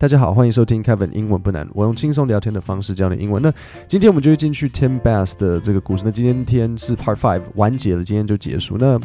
[0.00, 3.42] 大家好，欢迎收听 Kevin 英文不难，我用轻松聊天的方式教你英文。
[3.42, 3.52] 那
[3.88, 6.04] 今天我们就会进去 Tim Bass 的这个故事。
[6.06, 8.76] 那今天天是 Part Five 完结了，今天就结束。
[8.78, 8.96] 那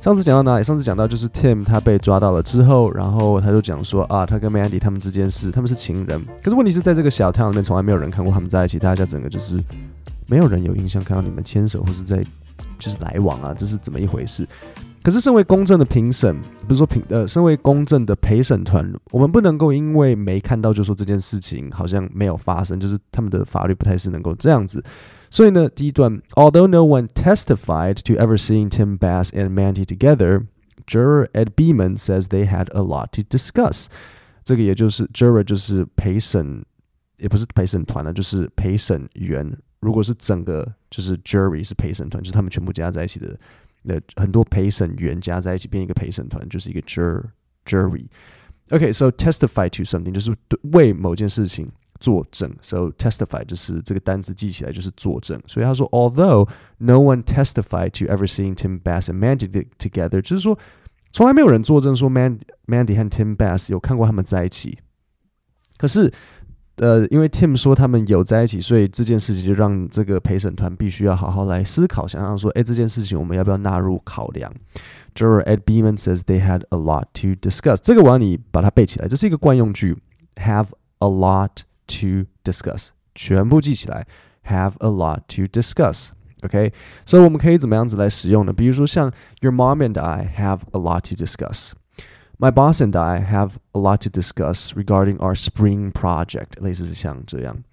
[0.00, 0.64] 上次讲到哪里？
[0.64, 6.18] 上次讲到就是 Tim 他被抓到了之后，然后他就讲说啊，他跟 Mandy 他们之间是他们是情人。
[6.42, 9.62] 可是问题是在这个小 town 里面，从来没有人看过他们在一起，大家整个就是
[10.26, 12.24] 没有人有印象看到你们牵手或是在
[12.78, 14.48] 就是来往啊，这是怎么一回事？
[15.02, 16.38] 可是，身为公正的评审，
[16.68, 24.84] 不是说评呃，身为公正的陪审团，我们不能够因为没看到就说这件事情好像没有发生，就是他们的法律不太是能够这样子。
[25.30, 30.46] 所以呢，第一段，Although no one testified to ever seeing Tim Bass and Mandy together,
[30.86, 33.86] juror Ed Beeman says they had a lot to discuss。
[34.44, 36.64] 这个也就是 juror 就是陪审，
[37.16, 39.56] 也不是陪审团了，就是陪审员。
[39.80, 43.34] 如果是整个就是 jury 是陪审团，就是他们全部加在一起的。
[43.83, 47.23] 那很多陪审员加在一起变一个陪审团，就是一个 jur
[47.65, 50.35] jury。OK，so testify to something 就是
[50.73, 52.51] 为某件事情作证。
[52.61, 55.41] So testify 就是这个单词记起来就是作证。
[55.45, 56.49] 所以他说，although
[56.79, 60.57] no one testified to ever seeing Tim Bass and Mandy together，就是说
[61.11, 64.79] 从来没有人作证说 Mandy Mandy 和 Tim Bass 有看过他们在一起。
[65.77, 66.11] 可是。
[66.80, 74.50] 呃，因为 Tim 说他们有在一起，所以这件事情就让这个陪审团必须要好好来思考，想想说，哎，这件事情我们要不要纳入考量
[75.14, 77.76] ？Juror Ed Beeman says they had a lot to discuss。
[77.82, 79.94] 这个我要你把它背起来，这是一个惯用句
[80.36, 80.68] ，have
[81.00, 81.50] a lot
[81.86, 84.06] to discuss，全部记起来
[84.46, 86.08] ，have a lot to discuss。
[86.42, 86.72] OK，
[87.04, 88.52] 所以我们可以怎么样子来使用呢？
[88.54, 91.72] 比如说像 Your mom and I have a lot to discuss。
[92.39, 97.63] My boss and I have a lot to discuss regarding our spring project，类似是像这样。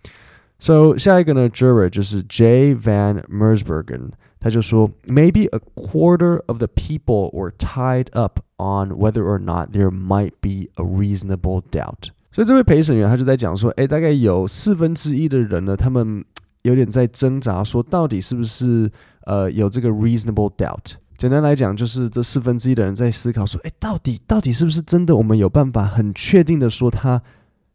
[0.59, 8.93] So 下一个呢，juror 就是 J Van Mersbergen，他就说，Maybe a quarter of the people were tied up on
[8.93, 12.11] whether or not there might be a reasonable doubt。
[12.31, 16.25] 所以这位陪审员他就在讲说，诶，大概有四分之一的人呢，他们
[16.63, 18.89] 有点在挣扎，说到底是不是
[19.25, 20.95] 呃有这个 reasonable doubt。
[21.18, 25.16] 简单来讲，就是这四分之一的人在思考说：“诶，到底到底是不是真的？
[25.16, 27.20] 我们有办法很确定的说他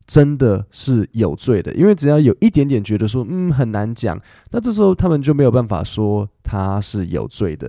[0.07, 1.75] 真的是有罪的？
[1.75, 4.17] 因为只要有一点点觉得说，嗯，很难讲，
[4.53, 7.69] 那这时候他们就没有办法说他是有罪的。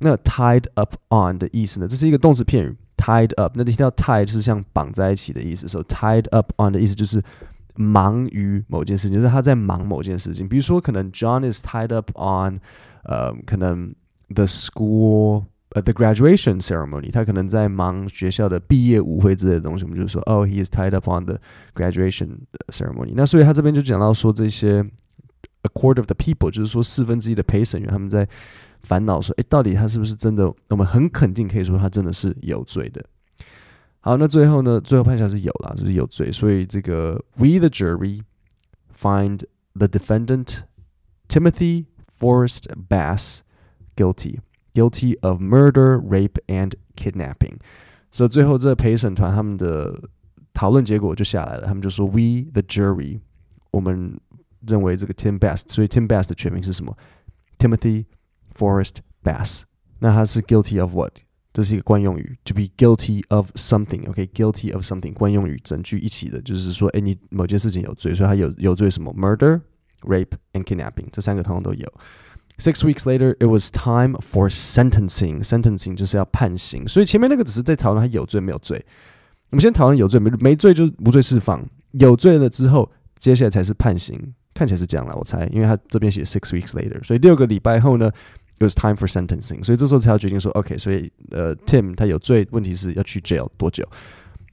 [0.00, 1.88] 那 tied up on 的意思呢？
[1.88, 3.52] 这是一个动词片语，tied up。
[3.56, 7.22] 那你听到 tied 是像绑在一起的意思，所以 tied up on 的意思就是
[7.76, 10.46] 忙于某件事情，就是他在忙某件事情。
[10.46, 12.60] 比如说，可能 John is tied up on，
[13.04, 13.94] 呃，可能。
[14.31, 19.83] The school, uh, the graduation ceremony，他可能在忙学校的毕业舞会之类的东西。
[19.83, 21.39] 我们就说，Oh, he is tied up on the
[21.73, 23.13] graduation ceremony。
[23.15, 24.81] 那所以他这边就讲到说，这些
[25.63, 28.27] a quarter of the people，就是说四分之一的陪审员，他们在
[28.83, 30.53] 烦恼说，诶，到底他是不是真的？
[30.69, 33.03] 我们很肯定可以说他真的是有罪的。
[34.01, 36.31] 好，那最后呢，最后判下是有啦，就是有罪。
[36.31, 38.21] 所以这个 We the jury
[38.95, 39.41] find
[39.73, 40.59] the defendant
[41.27, 41.85] Timothy
[42.19, 43.39] Forrest Bass
[43.95, 44.39] Guilty,
[44.73, 47.57] guilty of murder, rape and kidnapping.
[48.11, 50.09] 所以最后这个陪审团他们的
[50.53, 53.19] 讨论结果就下来了，他们就说：We the jury，
[53.71, 54.19] 我们
[54.67, 56.97] 认为这个 Tim Bass，所以 Tim Bass 的全名是什么？
[57.57, 58.05] Timothy
[58.57, 59.63] Forrest Bass。
[59.99, 61.13] 那他是 guilty of what？
[61.51, 69.13] 这是一个惯用语，to be guilty of something。OK，guilty of something，惯用语整句一起的，就是说，哎，你某件事情有罪，所以他有有罪什么？
[69.13, 69.59] Murder,
[70.03, 71.93] rape and kidnapping，这三个通通都有。
[72.57, 75.41] Six weeks later, it was time for sentencing.
[75.43, 78.85] Sentencing 就是要判刑，所以前面那个只是在讨论他有罪没有罪。
[79.49, 81.65] 我们先讨论有罪没没罪，就无罪释放。
[81.91, 84.33] 有罪了之后，接下来才是判刑。
[84.53, 88.11] 看起来是这样了，我猜，因为他这边写 six weeks later，所以六个礼拜后呢，
[88.57, 89.63] it was time for sentencing。
[89.63, 93.87] 所以这时候才要决定说，OK，所以呃，Tim 他有罪，问题是要去 jail 多久？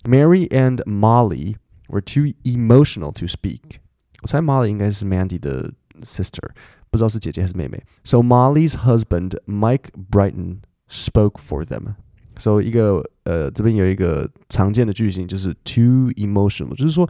[0.05, 1.57] Mary and Molly
[1.89, 3.81] were too emotional to speak。
[4.23, 6.51] 我猜 Molly 应该是 Mandy 的 sister。
[6.92, 7.82] 不知道是姐姐还是妹妹。
[8.04, 10.58] So Molly's husband Mike Brighton
[10.90, 11.96] spoke for them.
[12.38, 17.10] So 一个呃，这边有一个常见的句型，就是 too emotional，就是说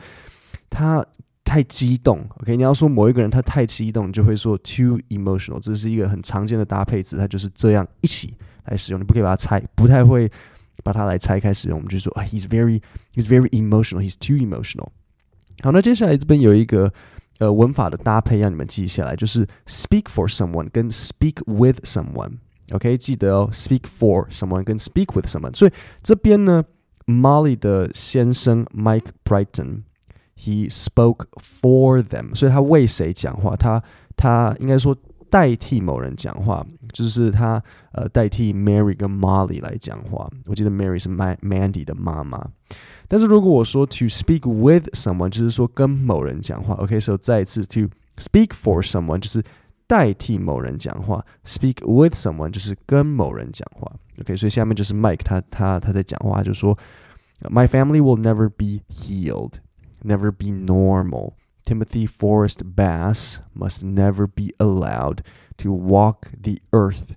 [0.69, 1.03] 他
[1.43, 2.27] 太激动。
[2.41, 5.59] OK，你要说某一个人他太激动，你就会说 too emotional。
[5.59, 8.35] 这是一个很常见的搭配词，它就是这样一起
[8.65, 9.01] 来使用。
[9.01, 10.29] 你不可以把它拆，不太会
[10.83, 11.77] 把它来拆开使用。
[11.77, 12.81] 我们就说啊，he's very
[13.15, 14.01] he's very emotional.
[14.01, 14.89] He's too emotional.
[15.63, 16.93] 好，那接下来这边有一个。
[17.41, 22.33] 呃，文法的搭配让你们记下来，就是 speak for someone 跟 speak with someone。
[22.71, 25.51] OK，记得哦，speak for someone 跟 speak with someone。
[25.55, 25.71] 所以
[26.03, 26.63] 这边呢
[27.07, 33.55] ，Molly 的先生 Mike Brighton，he spoke for them，所以他为谁讲话？
[33.55, 33.83] 他
[34.15, 34.95] 他应该说
[35.30, 37.62] 代替某人讲话，就是他
[37.92, 40.30] 呃代替 Mary 跟 Molly 来讲话。
[40.46, 42.48] 我记得 Mary 是 Mandy 的妈妈。
[43.08, 46.74] 但是如果我说 to speak with someone，就是说跟某人讲话。
[46.74, 49.42] OK，so、okay, 再一次 to speak for someone 就是
[49.86, 53.90] 代替某人讲话，speak with someone 就是跟某人讲话。
[54.20, 56.76] OK，所以下面就是 Mike 他他他在讲话，就说
[57.42, 59.54] My family will never be healed,
[60.02, 61.34] never be normal.
[61.63, 65.19] Timothy Forest Bass must never be allowed
[65.57, 67.13] to walk the earth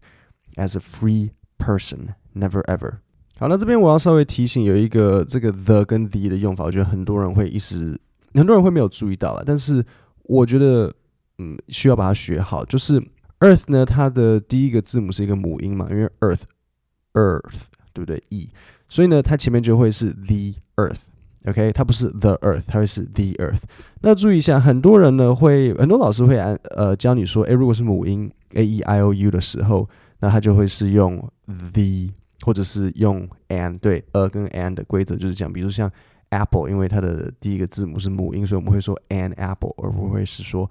[0.57, 2.15] as a free person.
[2.35, 2.99] Never ever.
[3.39, 7.99] 好，那这边我要稍微提醒，有一个这个 the 跟 the 的用法，我觉得很多人会一时，
[8.35, 9.43] 很多人会没有注意到了。
[9.45, 9.85] 但是
[10.25, 10.93] 我觉得，
[11.39, 12.65] 嗯，需要把它学好。
[12.65, 13.01] 就是
[13.41, 17.63] earth 呢，它的第一个字母是一个母音嘛，因为 earth，earth，
[17.93, 18.51] 对不对？e，
[18.89, 21.01] 所以呢，它前面就会是 the earth。
[21.45, 23.61] OK，它不是 the earth，它会是 the earth。
[24.01, 29.89] 那注意一下，很多人呢会，很多老师会按呃教你说，诶，如果是母音 a e i o u 的时候，
[30.21, 33.77] 那它就会是用 the 或者是用 an。
[33.79, 35.53] 对，a 跟 an 的规则就是讲。
[35.53, 35.91] 比如像
[36.31, 40.71] apple，因为它的第一个字母是母音，所以我们会说 an apple，而不会是说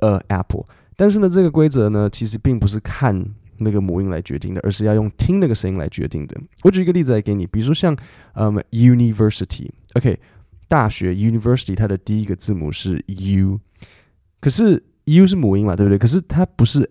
[0.00, 0.64] a apple。
[0.96, 3.24] 但是呢，这个规则呢，其实并不是看。
[3.62, 6.34] 那个母音来决定的，而是要用听那个声音来决定的。
[6.62, 7.94] 我举一个例子来给你，比如说像
[8.32, 8.54] 嗯
[9.94, 10.18] OK，
[10.68, 13.60] 大学 university，它的第一个字母是 u，
[14.40, 15.98] 可是 u 是母音嘛，对不对？
[15.98, 16.90] 可是它不是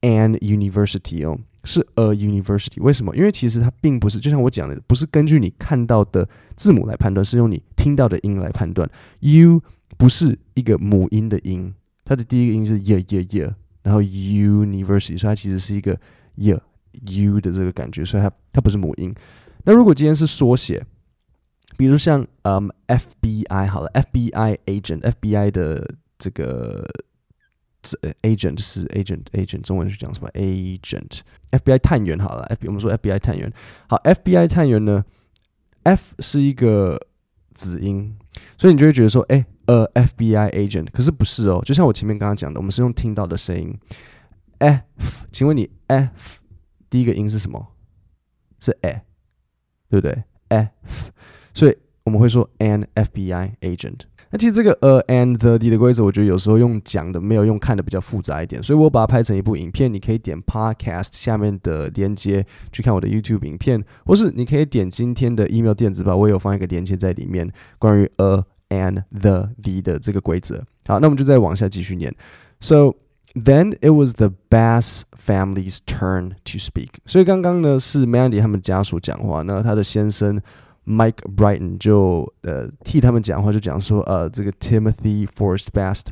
[0.00, 2.82] an university 哦，是 a university。
[2.82, 3.14] 为什么？
[3.16, 8.88] 因为其实它并不是，就像我讲的，不是根据你看到的字母来判断，是用你听到的音来判断。
[9.20, 9.62] u
[9.96, 11.72] 不是一个母音的音，
[12.04, 13.54] 它的第一个音是 y y y。
[13.84, 15.98] 然后 university，所以它其实是一个
[16.36, 16.56] y
[17.04, 19.12] u 的这个感觉，所以它它不是母音。
[19.64, 20.86] 那如果今天是缩写，
[21.82, 25.84] 比如像嗯 FBI 好了，FBI agent，FBI 的
[26.16, 26.88] 这个
[27.82, 33.52] 这 agent 是 agent agent，中文是讲什么 agent？FBI 探员好了，FBI 我们说 FBI 探员，
[33.88, 35.04] 好 FBI 探员呢
[35.82, 37.04] ，F 是一个
[37.52, 38.16] 子音，
[38.56, 39.44] 所以你就会觉得说，哎。
[39.66, 43.76] 呃，FBI agent，可是不是哦，就像我前面刚刚讲的，我们是用听到的声音
[44.58, 46.40] ，F，请问你 F
[46.88, 47.74] 第一个音是什么？
[48.60, 49.02] 是 A，
[49.88, 51.10] 对不对？F，
[51.52, 54.00] 所以我们会说 an FBI agent。
[54.30, 68.44] 那其实这个 a and the d 的规则，我觉得有时候用讲的没有用看的比较复杂一点，所以我把它拍成一部影片，你可以点 Podcast 下面的链接去看我的 YouTube 影片，或是你可以点今天的 email 电子报，我也有放一个链接在里面，关于 a。
[68.72, 70.56] and the the 的这个规则，
[70.86, 72.10] 好，那我们就再往下继续念。
[72.58, 72.94] So
[73.34, 76.88] then it was the Bass family's turn to speak。
[77.04, 80.40] 所以刚刚呢是 Mandy 他们家属讲话，那他的先生
[80.86, 86.02] Mike Brighton 就呃替他们讲话，就讲说呃这个 Timothy Forrest Bass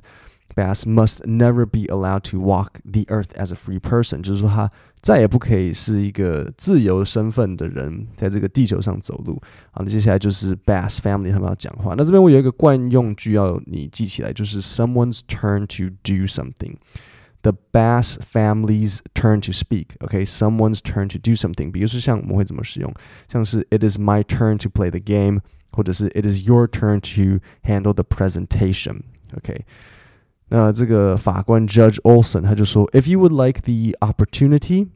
[0.55, 4.71] Bass must never be allowed to walk the earth as a free person，就是说他。
[5.03, 9.41] 再也不可以是一个自由身份的人，在这个地球上走路。
[9.71, 11.95] 好，那接下来就是 Bass Family 他们要讲话。
[11.97, 16.75] 那这边我有一个惯用句要你记起来，就是 Someone's turn to do something。
[17.42, 21.72] The Bass family's turn to speak。OK，Someone's turn to do something。
[21.72, 22.94] 比如说像我们会怎么使用，
[23.28, 25.42] 像是 It is my turn to play the game，
[25.72, 29.66] 或者是 It is your turn to handle the presentation。OK。
[30.50, 34.90] 那这个法官 Judge Olson 他就说，If you would like the opportunity,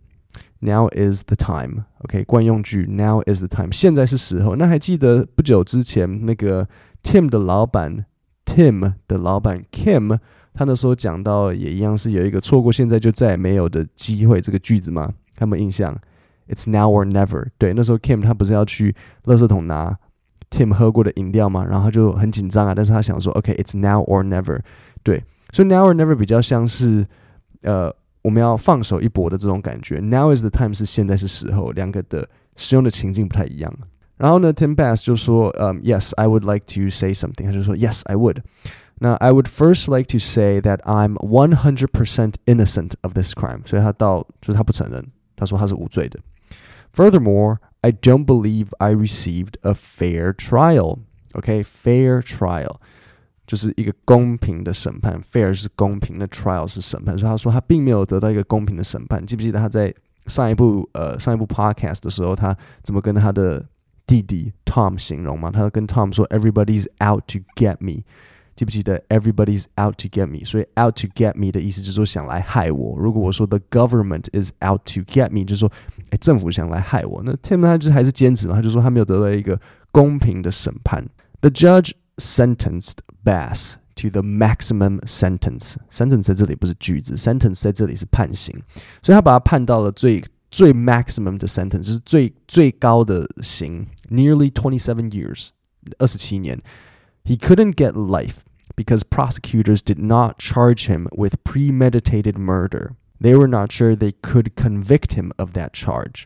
[0.60, 1.86] now is the time.
[2.04, 4.56] OK，惯用句 Now is the time，现在是时候。
[4.56, 6.68] 那还记得不久之前那个
[7.02, 8.06] Tim 的老板
[8.46, 10.20] Tim 的老板 Kim，
[10.55, 15.13] 他那时候讲到也一样是有一个错过现在就再也没有的机会这个句子吗？
[15.35, 15.95] 他们印象
[16.49, 17.49] ？It's now or never。
[17.59, 18.95] 对，那时候 Kim 他不是要去
[19.25, 19.99] 垃圾桶拿
[20.51, 21.65] Tim 喝过的饮料吗？
[21.65, 24.61] 然后他就很紧张啊，但是他想说，OK，It's now or never。
[25.03, 25.23] 对。
[25.53, 27.07] 所以 now or never 比较像是，
[27.63, 29.99] 呃，我们要放手一搏的这种感觉。
[29.99, 33.73] Now is the time 是现在是时候，两个的使用的情境不太一样。
[34.17, 37.45] 然后呢，Tim Bass 就说，嗯，Yes，I would like to say something。
[37.45, 38.39] 他就说，Yes，I would。
[39.00, 43.62] 那 I would first like to say that I'm one hundred percent innocent of this crime。
[43.66, 46.20] 所以他到就是他不承认，他说他是无罪的。
[46.94, 52.78] Furthermore，I don't believe I received a fair trial。OK，fair trial。
[53.48, 57.18] 就是一个公平的审判，fair 是公平的，trial 是审判。
[57.18, 59.26] 所以他说他并没有得到一个公平的审判。
[59.26, 59.92] 记不记得他在
[60.28, 63.66] 上一部呃上一部 podcast 的时候，他怎么跟他的
[64.06, 65.50] 弟弟 Tom 形容吗？
[65.50, 68.04] 他跟 Tom 说，Everybody's out to get me。
[68.56, 70.44] 记不记得 Everybody's out to get me？
[70.44, 72.98] 所以 out to get me 的意思就是说想来害我。
[72.98, 75.72] 如果我说 The government is out to get me，就是说
[76.10, 77.22] 哎政府想来害我。
[77.24, 79.60] 那 Tim 他就是还是坚持嘛，他就说他没有得到一个
[79.92, 81.08] 公平的审判。
[81.40, 85.76] The judge sentenced Bass to the maximum sentence.
[85.90, 88.54] Sentence 在这里不是句子，sentence 在这里是判刑，
[89.02, 95.50] 所以他把他判到了最最 maximum 的 sentence，就是最最高的刑，nearly twenty seven years，
[95.98, 96.62] 二十七年。
[97.24, 98.38] He couldn't get life
[98.76, 102.92] because prosecutors did not charge him with premeditated murder.
[103.22, 106.26] They were not sure they could convict him of that charge.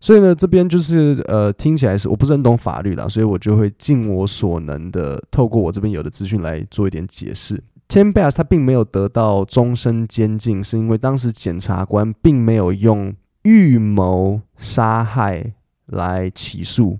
[0.00, 7.60] 所以呢，这边就是呃，听起来是我不是很懂法律啦，所以我就会尽我所能的透过我这边有的资讯来做一点解释。
[7.88, 13.12] Tim Bass 他并没有得到终身监禁，是因为当时检察官并没有用
[13.42, 15.54] 预谋杀害
[15.86, 16.98] 来起诉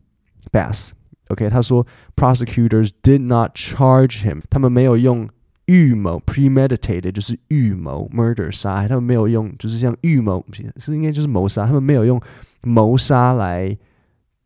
[0.51, 0.91] Bass。
[1.30, 5.28] OK，他说 prosecutors did not charge him，他们没有用
[5.66, 10.46] 预谋 premeditated 就是预谋 murder 杀害，他们没有用就是像预谋
[10.78, 12.22] 是应该就是谋杀，他们没有用。
[12.66, 13.78] 谋杀来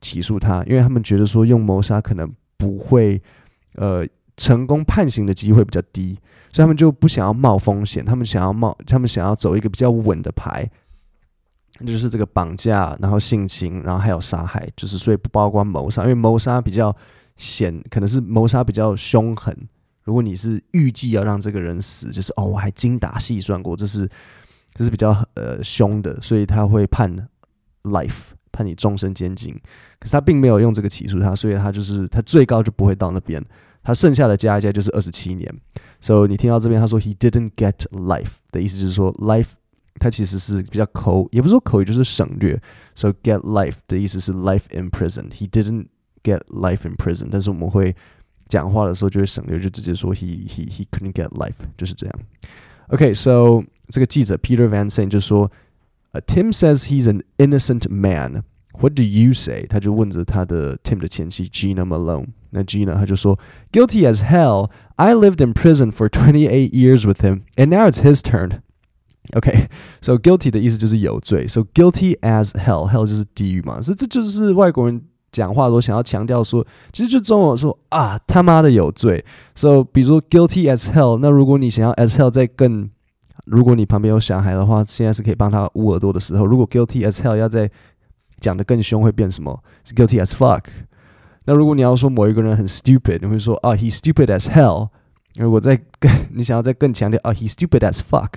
[0.02, 3.22] 起诉他，因为他们觉得说用谋杀可能不会，
[3.76, 4.04] 呃，
[4.36, 6.18] 成功判刑的机会比较低，
[6.52, 10.68] 所以他们就不想要冒风险，他们想要冒，他们想要走一个比较稳的牌，
[11.80, 16.96] 那就是这个绑架，然后性侵，然后还有杀害，就是所以不包括谋杀，因为谋杀比较
[17.36, 19.56] 显，可能是谋杀比较凶狠。
[20.04, 24.10] 如果你是预计要让这个人死，就是哦，我还精打细算过，这是
[24.74, 27.28] 这是比较呃凶的，所以他会判。
[27.84, 29.54] Life 判你终身监禁，
[29.98, 33.42] 可是他并没有用这个起诉他，所以他就是他最高就不会到那边，
[33.82, 35.50] 他剩下的加一加就是二十七年。
[36.02, 39.52] 所以你听到这边他说 he didn't get life 的意思就是说 life
[39.99, 42.61] 他其实是比较口，也不是说口语，就是省略。
[42.95, 45.87] So get life 的意思是 life in prison。He didn't
[46.23, 47.95] get life in prison，但是我们会
[48.49, 52.15] 讲话的时候就会省略，就直接说 he he he couldn't get life，就是这样。
[52.89, 55.51] OK，so 这个记者 Peter Van Sant 就说。
[56.27, 58.43] Tim says he's an innocent man.
[58.79, 59.67] What do you say？
[59.67, 62.27] 他就问着他的 Tim 的前妻 Gina Malone。
[62.51, 63.39] 那 Gina 他就说，
[63.73, 64.71] Guilty as hell.
[64.97, 68.61] I lived in prison for twenty eight years with him, and now it's his turn.
[69.34, 69.68] OK,
[70.02, 71.46] so guilty 的意思就是有罪。
[71.48, 73.82] So guilty as hell, hell 就是地狱嘛。
[73.82, 79.26] 所以这就是外国人讲话都想要强调说，其实就中文说啊他妈的有罪。
[79.56, 82.90] So 比如说 guilty as hell，那如果你想要 as hell 再更
[83.46, 86.46] 如果你旁边有小孩的话，现在是可以帮他捂耳朵的时候。
[86.46, 87.70] 如果 guilty as hell 要再
[88.40, 89.62] 讲得更凶，会变什么？
[89.84, 90.64] 是 guilty as fuck。
[91.46, 94.90] 那如果你要说某一个人很 stupid，你会说啊 he's stupid as hell。
[95.36, 98.32] 如果再更你想要再更强调啊 he's stupid as fuck。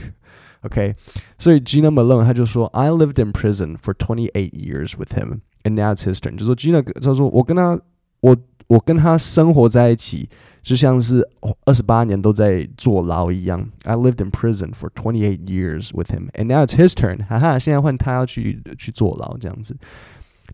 [0.62, 0.96] OK，
[1.38, 6.04] 所以 Gina Malone 他就说，I lived in prison for twenty eight years with him, and now it's
[6.04, 6.38] his turn。
[6.38, 7.80] 就说 Gina 他说我跟他
[8.22, 8.36] 我。
[8.68, 10.28] 我跟他生活在一起，
[10.64, 11.22] 就像是
[11.66, 13.70] 二十八年都在坐牢一样。
[13.84, 17.28] I lived in prison for twenty eight years with him, and now it's his turn。
[17.28, 19.78] 哈哈，现在换他要去去坐牢这样子。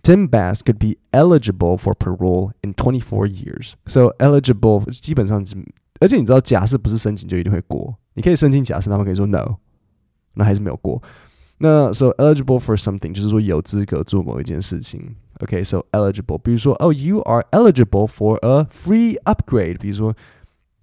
[0.03, 3.75] Tim Bass could be eligible for parole in twenty four years.
[3.85, 5.55] So eligible 基本上是，
[6.01, 9.55] 而且你知道，假释不是申请就一定会过，你可以申请假释，他们可以说 no，
[10.36, 11.02] 那还是没有过。
[11.58, 15.16] 那 so eligible for something 就是说有资格做某一件事情。
[15.40, 20.14] OK，so、eligible，比如说哦，you are eligible for a free upgrade，比如说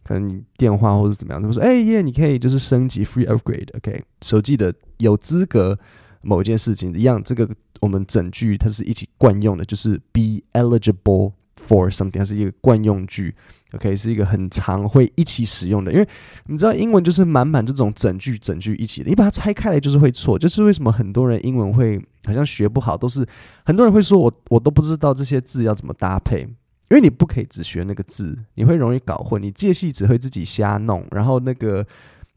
[0.04, 3.68] 可能你电话或者怎么样，他们说哎耶，你可以就是升级 free upgrade。
[3.78, 5.78] OK，手机的有资格
[6.22, 7.50] 某一件事情一样，这个
[7.82, 11.34] 我们整句它是一起惯用的，就是 be eligible。
[11.66, 13.34] For something，它是一个惯用句
[13.72, 15.94] ，OK，是一个很常会一起使用的。
[15.94, 16.06] 因为
[16.48, 20.38] 你知道英文就是满满这种整句整句一起的，你把它拆开来就是会错。
[20.38, 23.26] 就是为什么很多人英文会好像学不好，都是
[23.66, 31.86] 很多人会说我我都不知道这些字要怎么搭配，因为你不可以只学那个字，你会容易搞混，你介系只会自己瞎弄，然后那个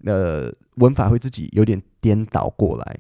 [0.04, 2.96] 呃文法会自己有点颠倒过来。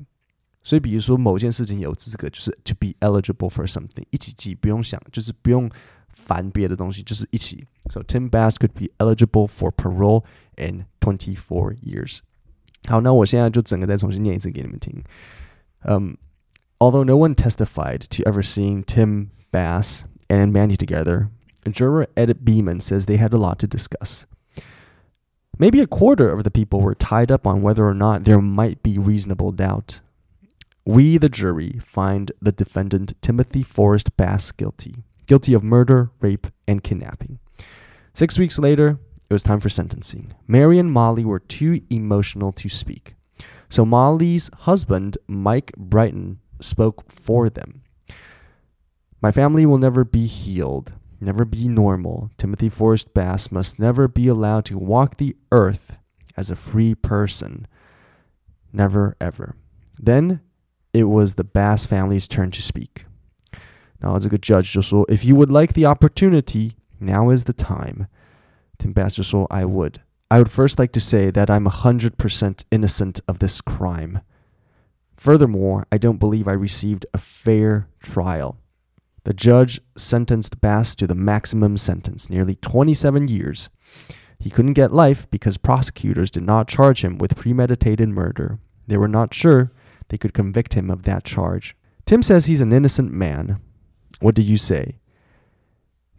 [0.64, 5.70] 所以比如说某件事情有资格，就是 to be eligible for something，一起记，不用想，就是不用。
[6.15, 7.65] 烦别的东西，就是一起。
[7.89, 10.23] So Tim Bass could be eligible for parole
[10.57, 12.19] in twenty four years。
[12.87, 15.03] 好，那我现在就整个再重新念一次给你们听。
[15.83, 16.15] Um,
[16.79, 21.29] although no one testified to ever seeing Tim Bass and Mandy together,
[21.65, 24.25] juror Ed Beeman says they had a lot to discuss.
[25.57, 28.81] Maybe a quarter of the people were tied up on whether or not there might
[28.81, 30.01] be reasonable doubt.
[30.85, 36.82] We, the jury, find the defendant Timothy Forrest Bass guilty guilty of murder, rape, and
[36.82, 37.38] kidnapping.
[38.14, 40.32] Six weeks later, it was time for sentencing.
[40.46, 43.14] Mary and Molly were too emotional to speak.
[43.68, 47.82] So Molly's husband, Mike Brighton, spoke for them.
[49.20, 52.30] My family will never be healed, never be normal.
[52.38, 55.96] Timothy Forrest Bass must never be allowed to walk the earth
[56.36, 57.66] as a free person.
[58.72, 59.56] Never, ever.
[59.98, 60.40] Then
[60.92, 63.06] it was the Bass family's turn to speak.
[63.99, 68.07] 然后这个 judge 就说，If you would like the opportunity, now is the time.
[68.77, 69.97] Tim Bass 就说，I would.
[70.29, 74.21] I would first like to say that I'm 100% innocent of this crime.
[75.17, 78.57] Furthermore, I don't believe I received a fair trial.
[79.23, 83.69] The judge sentenced Bass to the maximum sentence, nearly 27 years.
[84.39, 88.57] He couldn't get life because prosecutors did not charge him with premeditated murder.
[88.87, 89.71] They were not sure
[90.07, 91.75] they could convict him of that charge.
[92.05, 93.59] Tim says he's an innocent man.
[94.20, 94.96] What do you say?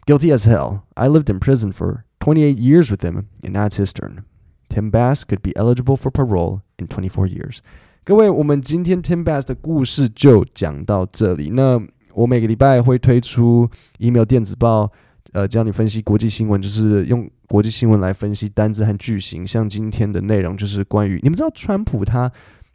[0.06, 0.84] Guilty as hell.
[0.96, 4.24] I lived in prison for 28 years with him, and now it's his turn.
[4.70, 7.60] Tim Bass could be eligible for parole in 24 years.
[8.04, 11.50] 各位，我们今天 Tim Bass 的故事就讲到这里。
[11.50, 11.82] 那
[12.14, 14.92] 我每个礼拜会推出 email 电子报，
[15.34, 19.46] 呃，教你分析国际新闻，就是用国际新闻来分析单字和句型。
[19.46, 22.32] 像今天的内容就是关于，你们知道川普他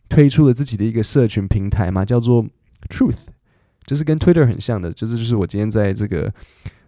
[0.08, 2.04] 推出了自己的一个社群平台吗？
[2.04, 2.44] 叫做
[2.88, 3.16] Truth，
[3.86, 6.32] 就是跟 Twitter 很像的，就是就是我今天在这个。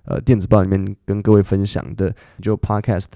[0.06, 3.06] 呃，电子报里面跟各位分享的，就 Podcast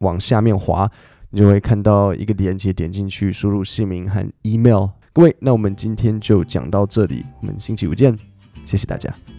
[0.00, 0.86] 往下面滑，
[1.30, 4.88] 你就会看到一个连接，点进去，输入姓名和 email。
[5.14, 8.14] 各位，那我们今天就讲到这里，我们星期五见，
[8.66, 9.33] 谢谢大家。